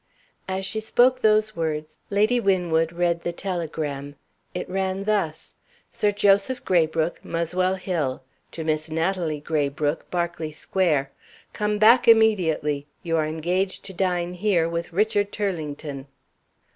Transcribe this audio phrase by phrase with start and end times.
[0.47, 4.15] As she spoke those words, Lady Winwood read the telegram.
[4.55, 5.57] It ran thus:
[5.91, 8.23] "Sir Joseph Graybrooke, Muswell Hill.
[8.53, 11.11] To Miss Natalie Graybrooke; Berkeley Square.
[11.53, 12.87] Come back immediately.
[13.03, 16.07] You are engaged to dine here with Richard Turlington."